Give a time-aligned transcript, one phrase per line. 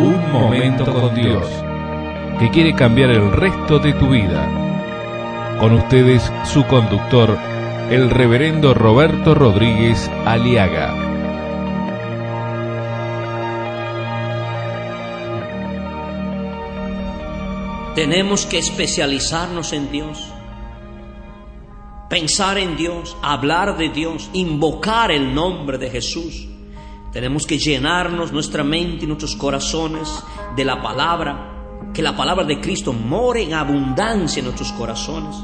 [0.00, 1.46] Un momento con Dios,
[2.38, 4.48] que quiere cambiar el resto de tu vida.
[5.60, 7.36] Con ustedes, su conductor,
[7.90, 10.94] el reverendo Roberto Rodríguez Aliaga.
[17.94, 20.24] Tenemos que especializarnos en Dios,
[22.08, 26.49] pensar en Dios, hablar de Dios, invocar el nombre de Jesús.
[27.12, 30.08] Tenemos que llenarnos nuestra mente y nuestros corazones
[30.56, 35.36] de la palabra, que la palabra de Cristo more en abundancia en nuestros corazones.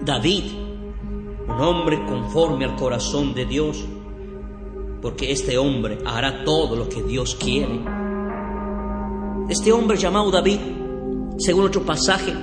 [0.00, 0.44] David,
[1.46, 3.84] un hombre conforme al corazón de Dios,
[5.02, 7.80] porque este hombre hará todo lo que Dios quiere.
[9.48, 10.60] Este hombre llamado David
[11.40, 12.34] según otro pasaje,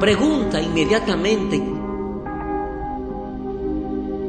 [0.00, 1.62] pregunta inmediatamente,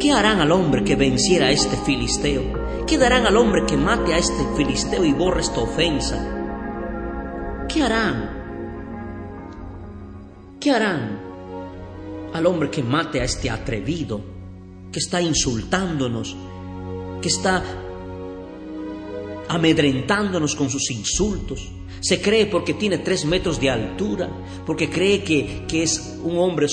[0.05, 2.85] ¿qué harán al hombre que venciera a este filisteo?
[2.85, 7.65] ¿Qué darán al hombre que mate a este filisteo y borre esta ofensa?
[7.67, 8.29] ¿Qué harán?
[10.59, 11.19] ¿Qué harán
[12.31, 14.21] al hombre que mate a este atrevido,
[14.91, 16.37] que está insultándonos,
[17.19, 17.63] que está
[19.49, 21.71] amedrentándonos con sus insultos?
[21.99, 24.29] Se cree porque tiene tres metros de altura,
[24.67, 26.67] porque cree que, es un hombre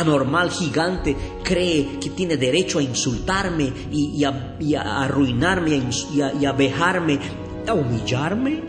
[0.00, 6.52] anormal, gigante, cree que tiene derecho a insultarme y, a, arruinarme y a, y a
[6.52, 7.18] vejarme,
[7.66, 8.62] a humillarme.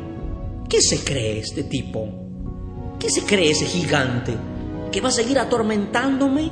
[0.70, 2.08] ¿Qué se cree este tipo?
[3.00, 4.36] ¿Qué se cree ese gigante?
[4.92, 6.52] ¿Que va a seguir atormentándome?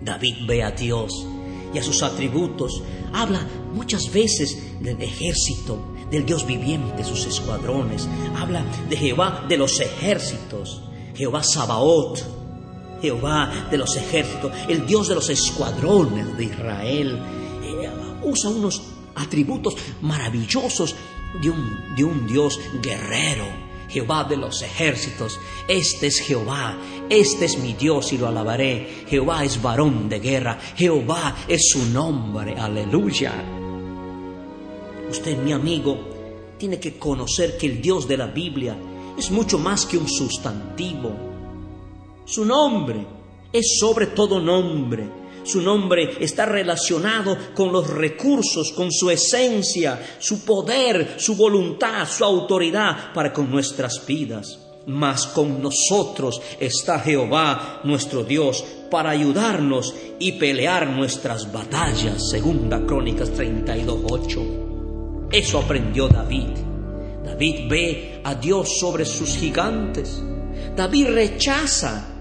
[0.00, 1.26] David ve a Dios
[1.72, 2.82] y a sus atributos.
[3.12, 3.40] Habla
[3.74, 8.08] muchas veces del ejército, del Dios viviente, sus escuadrones.
[8.36, 10.82] Habla de Jehová de los ejércitos,
[11.14, 12.37] Jehová Sabaoth,
[13.00, 17.18] Jehová de los ejércitos, el Dios de los escuadrones de Israel.
[17.62, 17.90] Eh,
[18.22, 18.82] usa unos
[19.14, 20.94] atributos maravillosos
[21.40, 23.68] de un, de un Dios guerrero.
[23.88, 26.76] Jehová de los ejércitos, este es Jehová,
[27.08, 29.04] este es mi Dios y lo alabaré.
[29.08, 33.32] Jehová es varón de guerra, Jehová es su nombre, aleluya.
[35.10, 36.18] Usted, mi amigo,
[36.58, 38.76] tiene que conocer que el Dios de la Biblia
[39.16, 41.27] es mucho más que un sustantivo.
[42.28, 43.06] Su nombre
[43.50, 45.08] es sobre todo nombre.
[45.44, 52.22] Su nombre está relacionado con los recursos, con su esencia, su poder, su voluntad, su
[52.22, 54.58] autoridad para con nuestras vidas.
[54.86, 62.28] Mas con nosotros está Jehová nuestro Dios para ayudarnos y pelear nuestras batallas.
[62.28, 65.28] Segunda Crónicas 32.8.
[65.32, 66.58] Eso aprendió David.
[67.24, 70.22] David ve a Dios sobre sus gigantes.
[70.76, 72.17] David rechaza.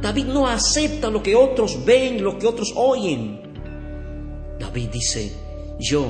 [0.00, 3.40] David no acepta lo que otros ven, lo que otros oyen.
[4.58, 5.32] David dice,
[5.78, 6.04] yo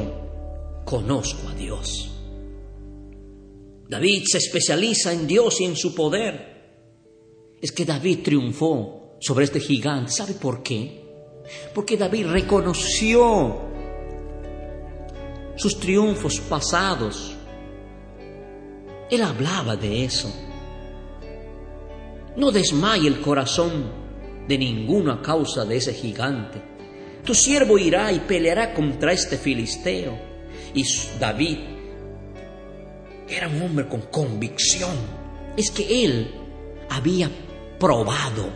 [0.84, 2.10] conozco a Dios.
[3.88, 6.50] David se especializa en Dios y en su poder.
[7.60, 10.12] Es que David triunfó sobre este gigante.
[10.12, 11.00] ¿Sabe por qué?
[11.74, 13.60] Porque David reconoció
[15.56, 17.34] sus triunfos pasados.
[19.10, 20.32] Él hablaba de eso.
[22.36, 23.90] No desmaye el corazón
[24.48, 26.62] de ninguna causa de ese gigante.
[27.24, 30.18] Tu siervo irá y peleará contra este filisteo.
[30.74, 30.84] Y
[31.18, 31.58] David
[33.28, 34.96] era un hombre con convicción.
[35.56, 36.30] Es que él
[36.88, 37.30] había
[37.78, 38.48] probado,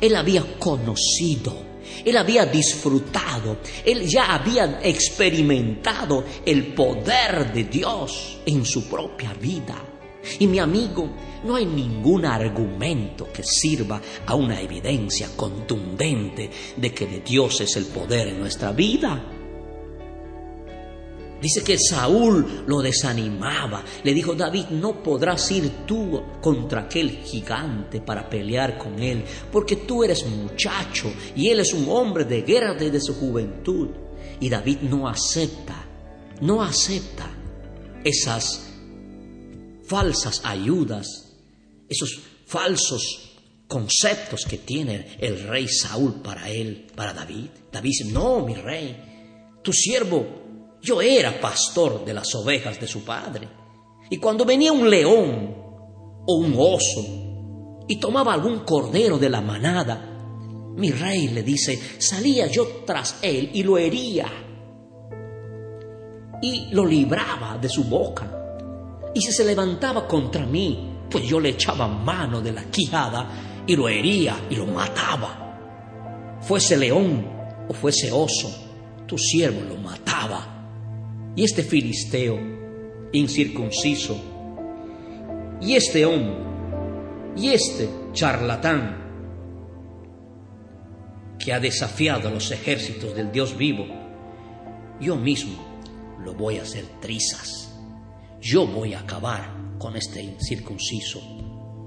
[0.00, 1.72] él había conocido
[2.04, 9.91] él había disfrutado, él ya había experimentado el poder de Dios en su propia vida.
[10.38, 11.08] Y mi amigo,
[11.44, 17.76] no hay ningún argumento que sirva a una evidencia contundente de que de Dios es
[17.76, 19.32] el poder en nuestra vida.
[21.42, 23.82] Dice que Saúl lo desanimaba.
[24.04, 29.74] Le dijo, David, no podrás ir tú contra aquel gigante para pelear con él, porque
[29.74, 33.88] tú eres muchacho y él es un hombre de guerra desde su juventud.
[34.38, 35.84] Y David no acepta,
[36.40, 37.28] no acepta
[38.04, 38.71] esas
[39.92, 41.34] falsas ayudas,
[41.86, 43.36] esos falsos
[43.68, 47.50] conceptos que tiene el rey Saúl para él, para David.
[47.70, 53.04] David dice, no, mi rey, tu siervo yo era pastor de las ovejas de su
[53.04, 53.46] padre.
[54.08, 55.56] Y cuando venía un león
[56.26, 60.08] o un oso y tomaba algún cordero de la manada,
[60.74, 64.26] mi rey le dice, salía yo tras él y lo hería
[66.40, 68.38] y lo libraba de su boca.
[69.14, 73.76] Y si se levantaba contra mí, pues yo le echaba mano de la quijada y
[73.76, 76.38] lo hería y lo mataba.
[76.40, 77.26] Fuese león
[77.68, 78.50] o fuese oso,
[79.06, 80.52] tu siervo lo mataba
[81.34, 82.38] y este filisteo
[83.12, 84.20] incircunciso,
[85.60, 86.36] y este hombre,
[87.36, 88.98] y este charlatán
[91.38, 93.86] que ha desafiado a los ejércitos del Dios vivo,
[95.00, 95.58] yo mismo
[96.24, 97.71] lo voy a hacer trizas.
[98.42, 101.22] Yo voy a acabar con este incircunciso.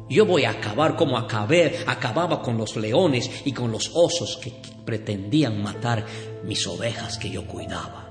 [0.09, 4.53] Yo voy a acabar como acabé, acababa con los leones y con los osos que
[4.85, 6.05] pretendían matar
[6.45, 8.09] mis ovejas que yo cuidaba.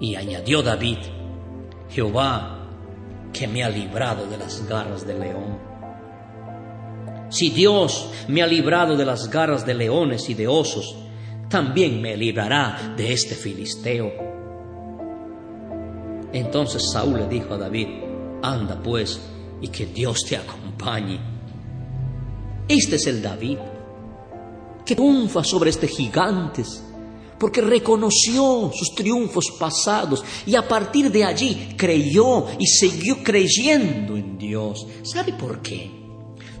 [0.00, 0.98] Y añadió David,
[1.90, 2.66] Jehová
[3.32, 5.58] que me ha librado de las garras del león.
[7.28, 10.96] Si Dios me ha librado de las garras de leones y de osos,
[11.48, 14.33] también me librará de este filisteo.
[16.34, 17.86] Entonces Saúl le dijo a David,
[18.42, 19.20] anda pues
[19.60, 21.20] y que Dios te acompañe.
[22.66, 23.58] Este es el David
[24.84, 26.82] que triunfa sobre este gigantes,
[27.38, 34.36] porque reconoció sus triunfos pasados y a partir de allí creyó y siguió creyendo en
[34.36, 34.88] Dios.
[35.04, 35.88] ¿Sabe por qué?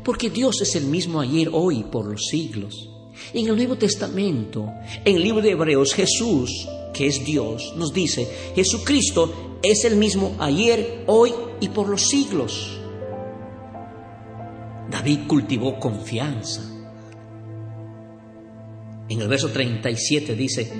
[0.04, 2.90] Porque Dios es el mismo ayer, hoy, por los siglos.
[3.32, 4.68] En el Nuevo Testamento,
[5.04, 10.34] en el libro de Hebreos, Jesús, que es Dios, nos dice, Jesucristo es el mismo
[10.38, 12.80] ayer, hoy y por los siglos.
[14.90, 16.62] David cultivó confianza.
[19.08, 20.72] En el verso 37 dice,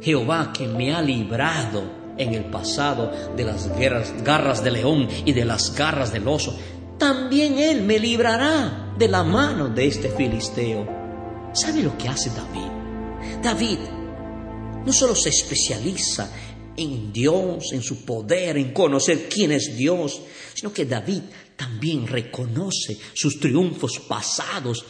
[0.00, 1.82] Jehová que me ha librado
[2.16, 3.68] en el pasado de las
[4.24, 6.56] garras del león y de las garras del oso,
[6.98, 10.86] también Él me librará de la mano de este filisteo.
[11.52, 13.42] ¿Sabe lo que hace David?
[13.42, 13.78] David
[14.84, 16.30] no solo se especializa
[16.76, 20.20] en Dios, en su poder, en conocer quién es Dios,
[20.54, 21.22] sino que David
[21.56, 24.84] también reconoce sus triunfos pasados.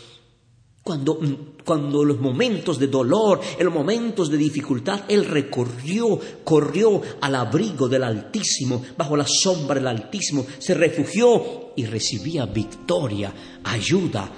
[0.82, 1.19] Cuando,
[1.64, 7.88] cuando los momentos de dolor, en los momentos de dificultad, Él recorrió, corrió al abrigo
[7.88, 14.31] del Altísimo, bajo la sombra del Altísimo, se refugió y recibía victoria, ayuda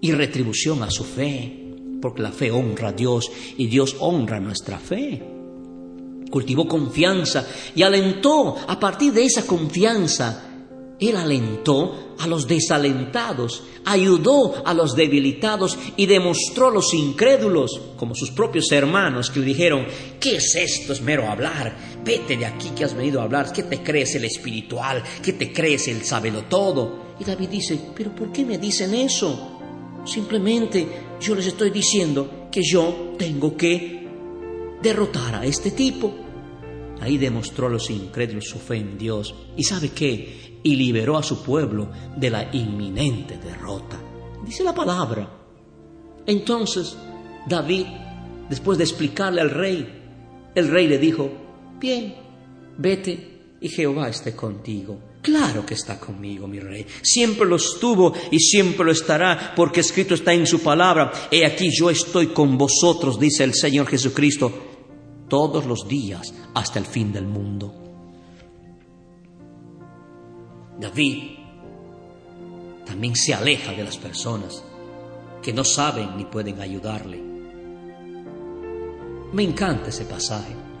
[0.00, 1.61] y retribución a su fe,
[2.02, 5.22] porque la fe honra a Dios y Dios honra nuestra fe.
[6.30, 10.52] Cultivó confianza y alentó a partir de esa confianza
[11.08, 18.14] él alentó a los desalentados, ayudó a los debilitados y demostró a los incrédulos, como
[18.14, 19.86] sus propios hermanos, que le dijeron,
[20.20, 20.92] ¿qué es esto?
[20.92, 21.76] Es mero hablar.
[22.04, 23.52] Vete de aquí que has venido a hablar.
[23.52, 25.02] ¿Qué te crees el espiritual?
[25.22, 27.14] ¿Qué te crees el sábelo todo?
[27.18, 29.58] Y David dice, ¿pero por qué me dicen eso?
[30.04, 30.86] Simplemente
[31.22, 34.08] yo les estoy diciendo que yo tengo que
[34.82, 36.12] derrotar a este tipo.
[37.00, 39.34] Ahí demostró a los incrédulos su fe en Dios.
[39.56, 40.58] ¿Y sabe qué?
[40.62, 44.00] Y liberó a su pueblo de la inminente derrota.
[44.44, 45.28] Dice la palabra.
[46.26, 46.96] Entonces,
[47.48, 47.86] David,
[48.48, 50.02] después de explicarle al rey,
[50.54, 51.30] el rey le dijo,
[51.80, 52.14] bien,
[52.78, 54.98] vete y Jehová esté contigo.
[55.22, 56.84] Claro que está conmigo, mi rey.
[57.00, 61.12] Siempre lo estuvo y siempre lo estará, porque escrito está en su palabra.
[61.30, 64.52] He aquí yo estoy con vosotros, dice el Señor Jesucristo
[65.28, 67.72] todos los días hasta el fin del mundo.
[70.80, 71.38] David
[72.84, 74.64] también se aleja de las personas
[75.40, 77.22] que no saben ni pueden ayudarle.
[79.32, 80.71] Me encanta ese pasaje.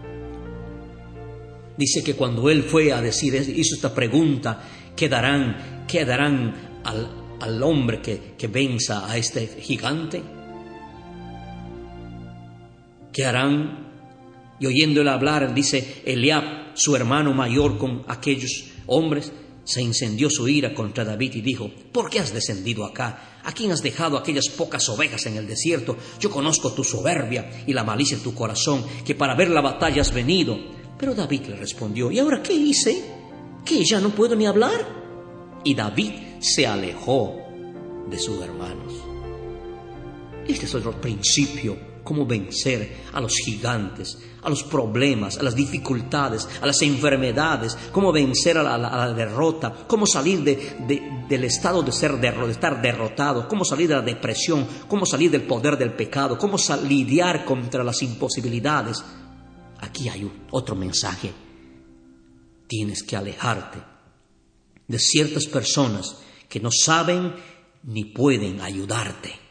[1.76, 4.62] Dice que cuando él fue a decir, hizo esta pregunta,
[4.94, 10.22] ¿qué darán, qué darán al, al hombre que, que venza a este gigante?
[13.12, 13.92] ¿Qué harán
[14.62, 19.32] y oyéndole hablar, dice Eliab, su hermano mayor con aquellos hombres,
[19.64, 23.40] se incendió su ira contra David y dijo, ¿por qué has descendido acá?
[23.42, 25.96] ¿A quién has dejado aquellas pocas ovejas en el desierto?
[26.20, 30.00] Yo conozco tu soberbia y la malicia en tu corazón, que para ver la batalla
[30.00, 30.56] has venido.
[31.02, 33.02] Pero David le respondió, ¿y ahora qué hice?
[33.64, 34.86] ¿Que ya no puedo ni hablar?
[35.64, 37.38] Y David se alejó
[38.08, 38.92] de sus hermanos.
[40.46, 46.48] Este es otro principio cómo vencer a los gigantes, a los problemas, a las dificultades,
[46.60, 52.28] a las enfermedades, cómo vencer a la, derrota, cómo salir del estado de, ser de
[52.50, 56.56] estar derrotado, cómo salir de la depresión, cómo salir del poder del pecado, cómo
[56.86, 59.02] lidiar contra las imposibilidades.
[59.82, 61.30] Aquí hay otro mensaje.
[62.66, 63.78] Tienes que alejarte
[64.88, 66.16] de ciertas personas
[66.48, 67.34] que no saben
[67.84, 69.42] ni pueden ayudarte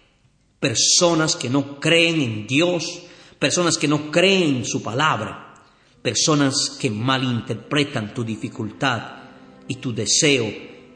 [0.62, 3.02] personas que no creen en Dios,
[3.40, 5.56] personas que no creen en su palabra,
[6.02, 9.24] personas que malinterpretan tu dificultad
[9.68, 10.48] y tu deseo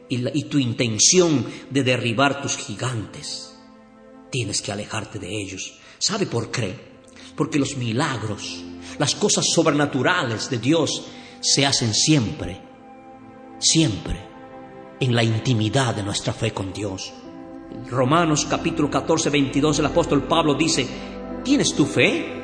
[0.08, 3.58] y, tu intención de derribar tus gigantes.
[4.32, 5.80] Tienes que alejarte de ellos.
[5.98, 6.96] ¿Sabe por qué?
[7.36, 8.64] porque los milagros,
[8.98, 11.04] las cosas sobrenaturales de Dios
[11.40, 12.62] se hacen siempre,
[13.60, 14.20] siempre
[15.00, 17.14] en la intimidad de nuestra fe con Dios.
[17.90, 20.88] Romanos capítulo 14, 22, el apóstol Pablo dice,
[21.44, 22.44] ¿tienes tu fe?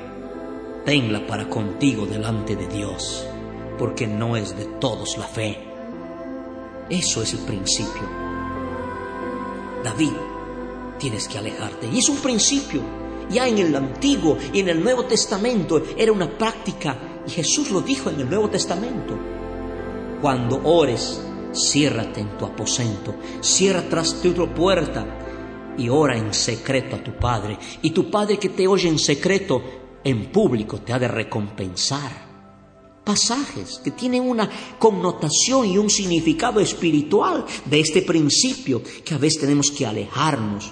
[0.85, 3.25] Tenla para contigo delante de Dios,
[3.77, 5.57] porque no es de todos la fe.
[6.89, 8.01] Eso es el principio.
[9.83, 10.13] David,
[10.99, 11.87] tienes que alejarte.
[11.87, 13.00] Y es un principio.
[13.31, 17.23] Ya en el Antiguo y en el Nuevo Testamento era una práctica.
[17.25, 19.17] Y Jesús lo dijo en el Nuevo Testamento.
[20.21, 21.21] Cuando ores,
[21.53, 27.57] ciérrate en tu aposento, cierra tras tu puerta y ora en secreto a tu Padre.
[27.81, 29.61] Y tu Padre que te oye en secreto,
[30.03, 32.29] en público te ha de recompensar.
[33.03, 39.41] Pasajes que tienen una connotación y un significado espiritual de este principio que a veces
[39.41, 40.71] tenemos que alejarnos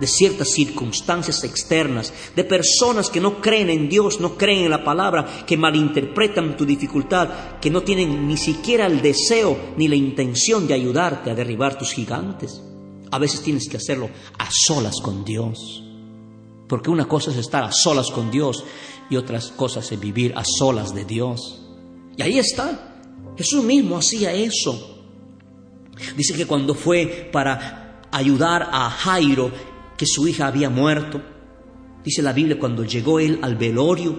[0.00, 4.84] de ciertas circunstancias externas, de personas que no creen en Dios, no creen en la
[4.84, 10.66] palabra, que malinterpretan tu dificultad, que no tienen ni siquiera el deseo ni la intención
[10.66, 12.62] de ayudarte a derribar tus gigantes.
[13.10, 15.82] A veces tienes que hacerlo a solas con Dios.
[16.68, 18.64] Porque una cosa es estar a solas con Dios
[19.10, 21.60] y otras cosas es vivir a solas de Dios.
[22.16, 22.96] Y ahí está.
[23.36, 25.02] Jesús mismo hacía eso.
[26.16, 29.50] Dice que cuando fue para ayudar a Jairo,
[29.96, 31.20] que su hija había muerto,
[32.02, 34.18] dice la Biblia, cuando llegó él al velorio,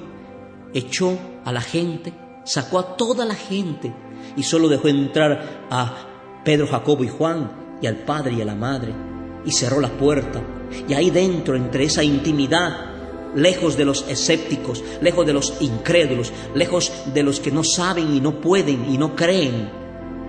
[0.73, 2.13] echó a la gente,
[2.43, 3.93] sacó a toda la gente
[4.35, 8.55] y solo dejó entrar a Pedro, Jacobo y Juan y al padre y a la
[8.55, 8.93] madre,
[9.45, 10.41] y cerró la puerta.
[10.87, 12.95] Y ahí dentro, entre esa intimidad,
[13.35, 18.21] lejos de los escépticos, lejos de los incrédulos, lejos de los que no saben y
[18.21, 19.69] no pueden y no creen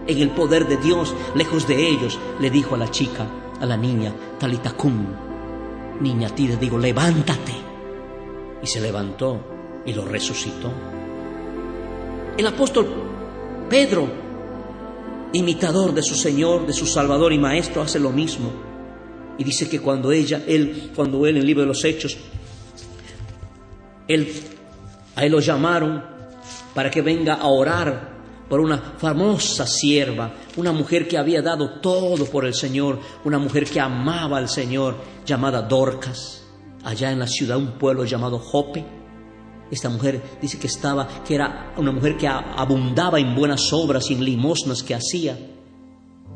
[0.06, 3.26] en el poder de Dios, lejos de ellos, le dijo a la chica,
[3.60, 5.06] a la niña, Talitacum,
[6.00, 7.52] niña, a ti te digo, levántate.
[8.62, 10.72] Y se levantó y lo resucitó.
[12.36, 12.86] El apóstol
[13.68, 14.26] Pedro
[15.32, 18.50] imitador de su Señor, de su Salvador y Maestro, hace lo mismo.
[19.38, 22.16] Y dice que cuando ella, él, cuando él en el libro de los Hechos,
[24.08, 24.32] él,
[25.14, 26.02] a él lo llamaron
[26.74, 28.15] para que venga a orar
[28.48, 33.64] por una famosa sierva, una mujer que había dado todo por el Señor, una mujer
[33.64, 36.44] que amaba al Señor, llamada Dorcas,
[36.84, 38.84] allá en la ciudad, un pueblo llamado Jope.
[39.70, 44.14] Esta mujer dice que estaba, que era una mujer que abundaba en buenas obras y
[44.14, 45.36] en limosnas que hacía.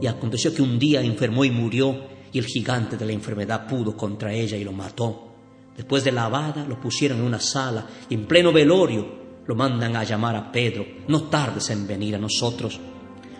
[0.00, 3.96] Y aconteció que un día enfermó y murió, y el gigante de la enfermedad pudo
[3.96, 5.28] contra ella y lo mató.
[5.76, 9.19] Después de lavada, lo pusieron en una sala en pleno velorio
[9.50, 10.86] lo mandan a llamar a Pedro.
[11.08, 12.78] No tardes en venir a nosotros.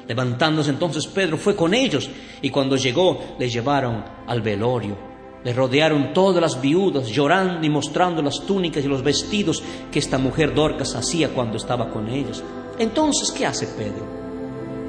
[0.09, 2.11] Levantándose entonces Pedro fue con ellos
[2.43, 5.11] y cuando llegó le llevaron al velorio
[5.45, 10.19] le rodearon todas las viudas, llorando y mostrando las túnicas y los vestidos que esta
[10.19, 12.43] mujer Dorcas hacía cuando estaba con ellos.
[12.77, 14.05] Entonces, ¿qué hace Pedro?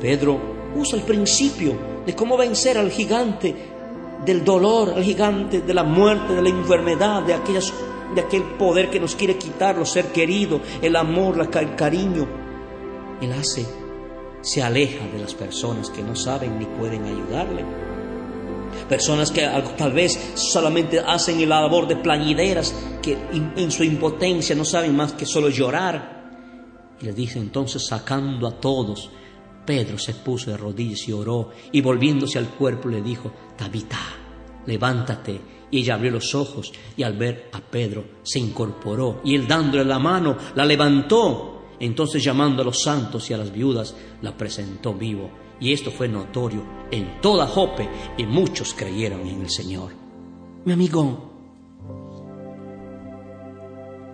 [0.01, 0.39] Pedro
[0.75, 3.55] usa el principio de cómo vencer al gigante
[4.25, 7.71] del dolor, al gigante de la muerte, de la enfermedad, de, aquellas,
[8.15, 12.27] de aquel poder que nos quiere quitar, los ser querido, el amor, el cariño.
[13.21, 13.65] Él hace,
[14.41, 17.63] se aleja de las personas que no saben ni pueden ayudarle
[18.87, 24.65] Personas que tal vez solamente hacen el labor de plañideras, que en su impotencia no
[24.65, 26.97] saben más que solo llorar.
[26.99, 29.09] Y le dice entonces, sacando a todos,
[29.65, 33.99] Pedro se puso de rodillas y oró, y volviéndose al cuerpo le dijo, Tabita,
[34.65, 35.60] levántate.
[35.71, 39.85] Y ella abrió los ojos y al ver a Pedro se incorporó y él dándole
[39.85, 41.47] la mano la levantó.
[41.79, 46.07] Entonces llamando a los santos y a las viudas la presentó vivo y esto fue
[46.07, 47.87] notorio en toda Jope
[48.17, 49.93] y muchos creyeron en el Señor.
[50.65, 51.31] Mi amigo,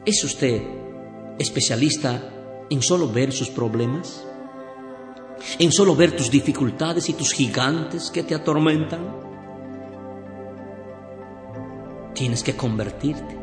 [0.05, 0.61] ¿es usted
[1.39, 4.25] especialista en solo ver sus problemas?
[5.59, 9.26] ¿En solo ver tus dificultades y tus gigantes que te atormentan?
[12.17, 13.37] Tienes que convertirte,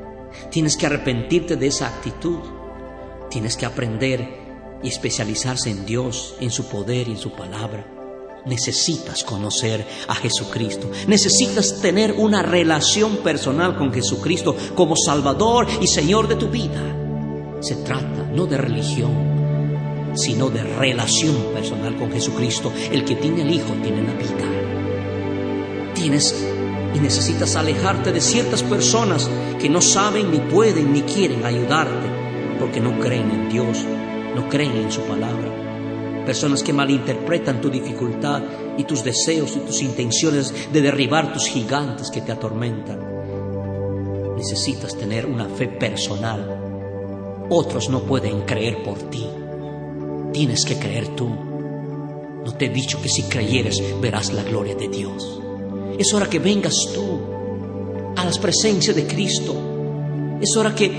[0.50, 2.40] tienes que arrepentirte de esa actitud,
[3.30, 7.86] tienes que aprender y especializarse en Dios, en su poder y en su palabra.
[8.46, 10.90] Necesitas conocer a Jesucristo.
[11.06, 16.82] Necesitas tener una relación personal con Jesucristo como Salvador y Señor de tu vida.
[17.60, 22.72] Se trata no de religión, sino de relación personal con Jesucristo.
[22.90, 25.92] El que tiene el Hijo tiene la vida.
[25.94, 26.34] Tienes
[26.94, 29.28] y necesitas alejarte de ciertas personas
[29.60, 32.08] que no saben, ni pueden, ni quieren ayudarte,
[32.58, 33.84] porque no creen en Dios,
[34.34, 35.64] no creen en su palabra
[36.24, 38.42] personas que malinterpretan tu dificultad
[38.78, 43.12] y tus deseos y tus intenciones de derribar tus gigantes que te atormentan.
[44.36, 47.46] necesitas tener una fe personal.
[47.48, 49.26] Otros no pueden creer por ti.
[50.32, 51.28] Tienes que creer tú.
[51.28, 55.43] No te he dicho que si creyeres verás la gloria de Dios.
[55.98, 57.20] Es hora que vengas tú
[58.16, 59.54] a las presencias de Cristo.
[60.40, 60.90] Es hora que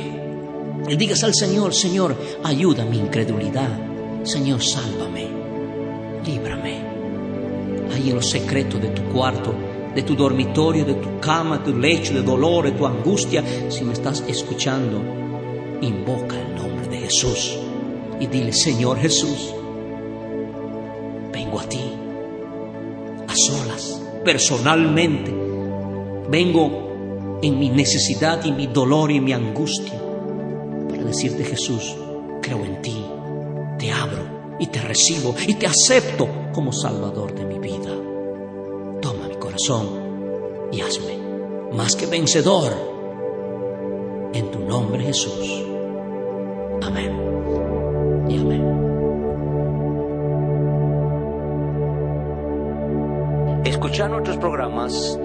[0.87, 3.69] le digas al Señor, Señor, ayuda mi incredulidad.
[4.23, 5.27] Señor, sálvame,
[6.25, 6.81] líbrame.
[7.93, 9.53] Ahí en los secretos de tu cuarto,
[9.93, 13.83] de tu dormitorio, de tu cama, de tu lecho de dolor, de tu angustia, si
[13.83, 15.01] me estás escuchando,
[15.81, 17.57] invoca el nombre de Jesús
[18.19, 19.53] y dile, Señor Jesús,
[21.31, 21.91] vengo a ti,
[23.27, 23.94] a solas,
[24.25, 25.31] personalmente,
[26.29, 29.93] vengo en mi necesidad y mi dolor y mi angustia
[30.89, 31.95] para decirte Jesús,
[32.41, 33.05] creo en ti,
[33.77, 37.91] te abro y te recibo y te acepto como Salvador de mi vida.
[39.01, 41.19] Toma mi corazón y hazme
[41.71, 42.73] más que vencedor
[44.33, 45.74] en tu nombre Jesús.
[53.85, 55.19] Escuchar nuestros programas